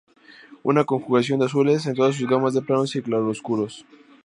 Una 0.63 0.83
conjugación 0.83 1.37
de 1.37 1.45
azules 1.45 1.85
en 1.85 1.93
todas 1.93 2.15
sus 2.15 2.27
gamas 2.27 2.55
de 2.55 2.63
planos 2.63 2.95
y 2.95 3.03
claroscuros. 3.03 3.85